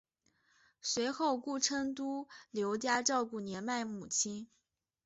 [0.81, 4.47] 随后顾琛都留家照顾年迈母亲。